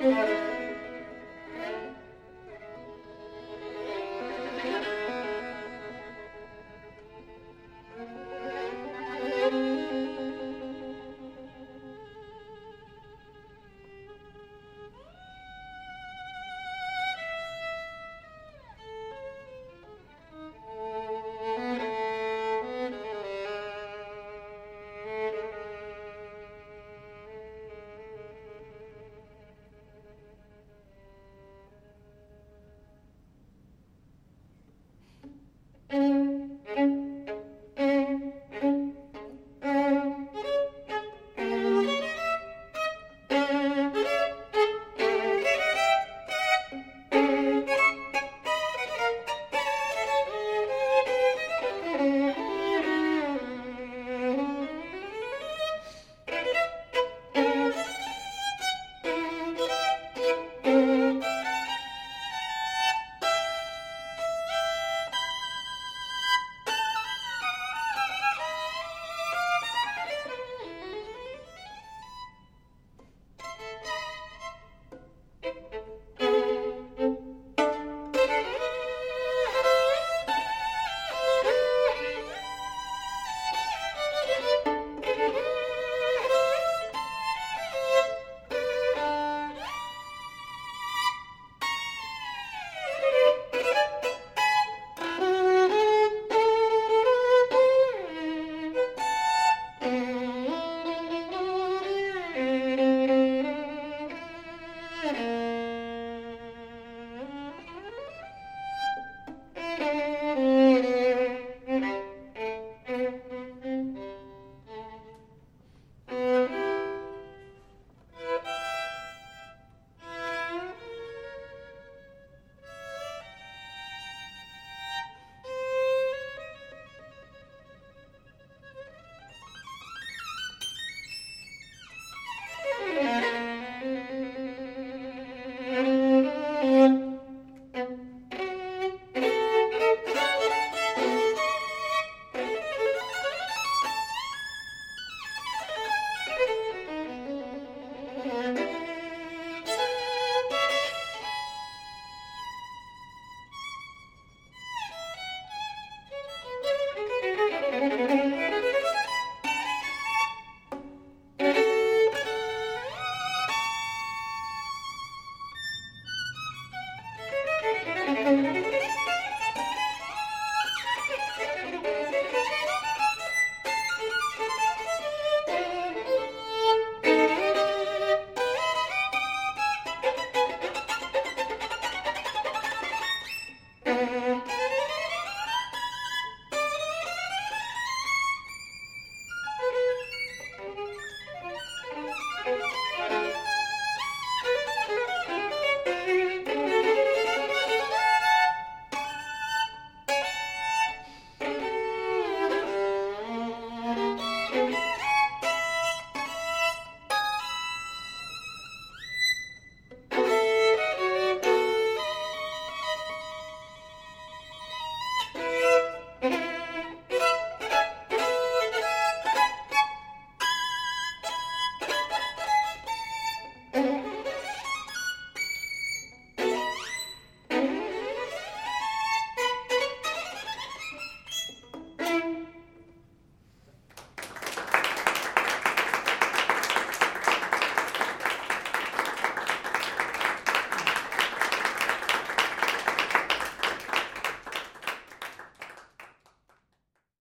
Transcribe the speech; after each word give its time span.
Thank 0.00 0.44
you. 0.44 0.49